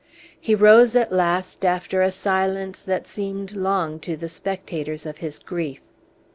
[0.39, 5.37] He rose at last, after a silence that seemed long to the spectators of his
[5.37, 5.79] grief.